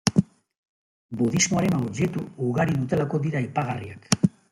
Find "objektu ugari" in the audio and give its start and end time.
1.81-2.79